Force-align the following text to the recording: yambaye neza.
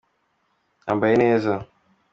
yambaye 0.87 1.15
neza. 1.23 1.53